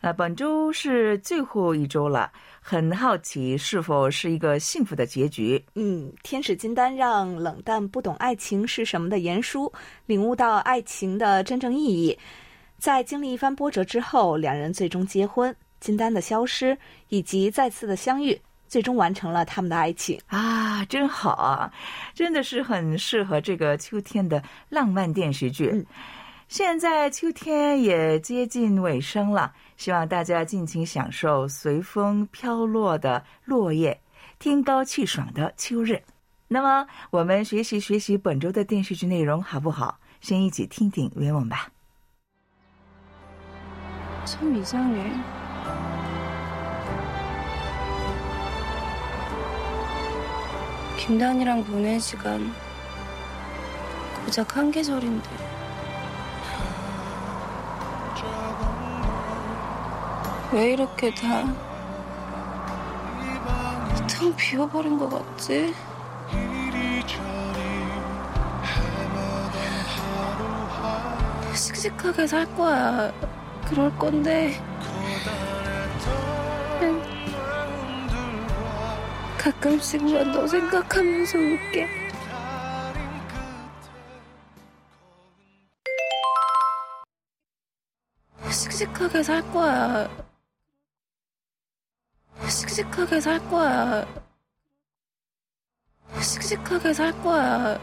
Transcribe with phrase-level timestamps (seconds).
[0.00, 2.30] 呃，本周是最后一周了，
[2.60, 5.60] 很好奇是否是一个幸福的结局。
[5.74, 9.72] 嗯，天使金丹让冷淡不懂爱情是什么的严叔
[10.06, 12.16] 领悟到爱情的真正意义，
[12.78, 15.54] 在经历一番波折之后，两人最终结婚。
[15.80, 16.76] 金丹的消失
[17.08, 20.20] 以及再次的相遇，最终完成了他们的爱情。
[20.26, 21.72] 啊，真好啊，
[22.14, 25.70] 真的是很适合这个秋天的浪漫电视剧。
[25.72, 25.84] 嗯
[26.47, 33.99] 现在秋天也接近尾声了，希望大家尽情享受随风飘落的落叶，
[34.37, 36.03] 天高气爽的秋日。
[36.47, 39.97] 那么，我们学习学习本周的电视剧内容好不好？
[40.21, 41.69] 先一起听听原文吧。
[44.25, 45.11] 참 이상해.
[50.97, 52.53] 김단이랑 보낸 시간
[54.23, 55.29] 고작 한 계절인데.
[60.52, 61.68] 왜 이렇게 다
[64.18, 65.72] 텅 비워버린 것 같지?
[71.54, 73.12] 씩씩하게 살 거야.
[73.68, 74.60] 그럴 건데.
[79.38, 81.88] 가끔씩만 너 생각하면서 울게.
[88.50, 90.27] 씩씩하게 살 거야.
[92.77, 94.05] 씩씩하게 살 거야.
[96.21, 97.79] 씩씩하게 살 거야.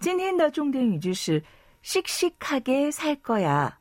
[0.00, 1.40] 今天的重点语句是“
[1.84, 3.72] 씩씩하게살 거야”，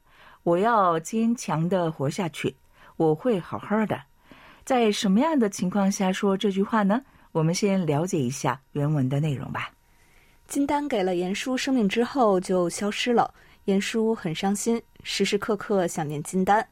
[0.44, 2.56] 我要坚强的活下去，
[2.96, 4.00] 我会好好的。
[4.64, 7.02] 在什么样的情况下说这句话呢？
[7.32, 9.72] 我们先了解一下原文的内容吧。
[10.48, 13.34] 金丹给了严叔生命之后就消失了，
[13.66, 16.66] 严叔很伤心，时时刻刻想念金丹。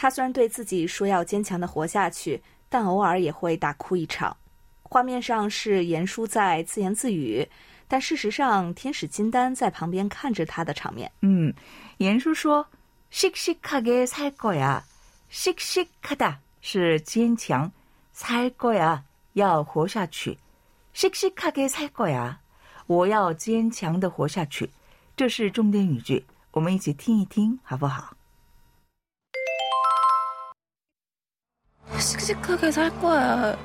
[0.00, 4.36] 他虽然对自己说要坚强的活下去，但偶尔也会大哭一场。
[4.82, 7.48] 画面上是严叔在自言自语，
[7.88, 11.10] 但事实上天使金丹在旁边看着他的场面。
[11.22, 11.52] 嗯，
[11.98, 12.66] 严叔说“
[13.10, 17.70] 씩씩하게살 거야”，“씩씩하다”是坚强，“
[18.14, 19.00] 살 거야”
[19.32, 20.38] 要活下去，“
[20.94, 22.36] 씩씩하게살 거야”，
[22.86, 24.70] 我要坚强的活下去。
[25.16, 28.16] 这是重点语句，我们一起听一听好不好？？”
[32.20, 33.56] 씩씩하게 살 거야.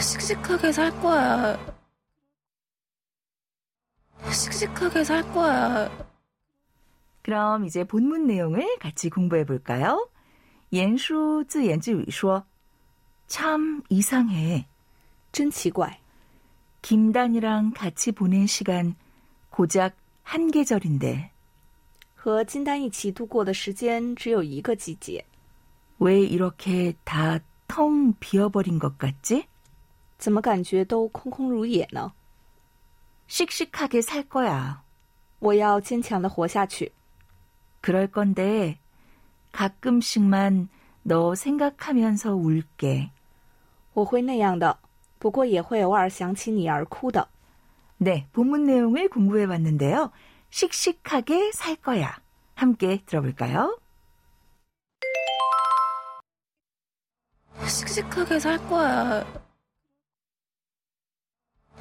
[0.00, 1.76] 씩씩하게 살 거야.
[4.30, 5.90] 씩씩하게 살 거야.
[7.22, 10.08] 그럼 이제 본문 내용을 같이 공부해 볼까요?
[10.72, 12.44] 옌수 自言自语说：“
[13.26, 14.66] 참 이상해.
[15.32, 16.00] 真奇怪，
[16.82, 18.94] 김단이랑 같이 보낸 시간
[19.50, 21.30] 고작 한 계절인데
[22.14, 25.24] 和金丹一起度过的时间只有一个季节，
[25.98, 29.46] 왜 이렇게 다 텅 비어버린 것 같지?
[30.18, 32.12] 怎么感觉都空空如也呢？
[33.26, 34.82] 씩씩하게 살 거야.
[35.40, 36.92] 我要坚强的活下去。
[37.80, 38.78] 그럴 건데
[39.52, 40.68] 가끔씩만
[41.02, 43.10] 너 생각하면서 울게.
[43.94, 44.78] 我会那样的，
[45.18, 47.28] 不过也会偶尔想起你而哭的。
[47.98, 50.10] 네, 본문 내용을 공부해 봤는데요.
[50.50, 52.20] 씩씩하게 살 거야.
[52.54, 53.78] 함께 들어볼까요?
[57.68, 59.24] 씩씩하게 살 거야.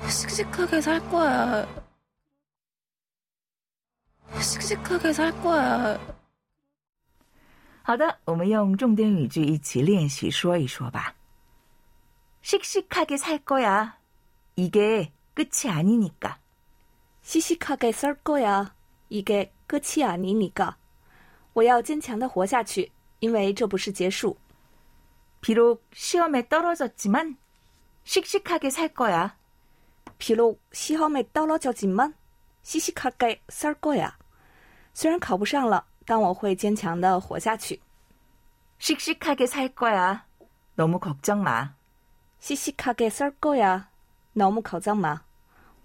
[0.09, 1.67] 씩씩하게 살 거야.
[4.41, 5.99] 씩씩하게 살 거야.
[7.83, 11.15] 好的，我们用重点语句一起练习说一说吧。
[12.41, 13.97] 씩씩하게 살 거야.
[14.55, 16.39] 이게 끝이 아니니까.
[17.23, 18.73] 시시하게 썰 거야.
[19.09, 20.77] 이게 끝이 아니니까.
[21.53, 24.37] 我要坚强的活下去，因为这不是结束。
[25.41, 27.37] 비록 시험에 떨어졌지만
[28.03, 29.35] 씩씩하게 살 거야.
[30.17, 32.15] 비록 시험에 떨어졌지만
[32.63, 34.17] 시시하게 썰 거야.
[34.93, 37.81] 虽然考不上了，但我会坚强的活下去。
[38.79, 40.25] 씩씩하게 살 거야.
[40.75, 41.73] 너무 걱정 마.
[42.39, 43.89] 시시하게 썰 거야.
[44.33, 45.21] 너무 걱정 마.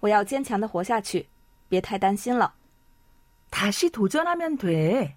[0.01, 1.29] 我要坚强的活下去，
[1.69, 2.55] 别太担心了。
[3.51, 5.17] 다시 도전하면 돼.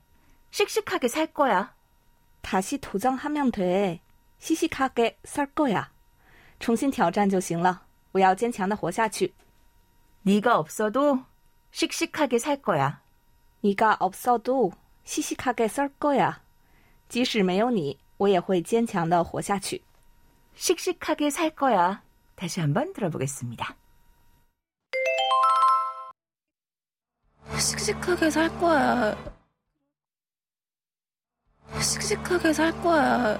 [0.52, 1.74] 씩씩하게 살 거야.
[2.42, 4.02] 다시 도전하면 돼.
[4.40, 5.92] 시시하게 살 거야.
[6.60, 7.84] 重新挑战就行了。
[8.12, 9.34] 我要坚强的活下去。
[10.24, 11.26] 네가 없어도
[11.72, 13.02] 씩씩하게 살 거야.
[13.62, 14.72] 네가 없어도
[15.04, 16.42] 시시하게 살 거야.
[17.10, 19.82] 即使没有你，我也会坚强的活下去。
[20.56, 22.04] 씩씩하게 살 거야.
[22.36, 23.76] 다시 한번 들어보겠습니다.
[27.58, 29.16] 씩씩하게 살 거야.
[31.80, 33.40] 씩씩하게 살 거야.